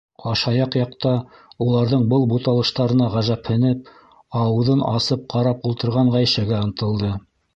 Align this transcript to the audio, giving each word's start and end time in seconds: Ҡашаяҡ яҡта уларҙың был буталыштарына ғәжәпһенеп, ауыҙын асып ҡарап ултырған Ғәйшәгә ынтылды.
Ҡашаяҡ 0.21 0.75
яҡта 0.77 1.09
уларҙың 1.65 2.05
был 2.13 2.25
буталыштарына 2.31 3.11
ғәжәпһенеп, 3.17 3.91
ауыҙын 4.43 4.83
асып 4.93 5.27
ҡарап 5.35 5.71
ултырған 5.73 6.13
Ғәйшәгә 6.19 6.65
ынтылды. 6.69 7.13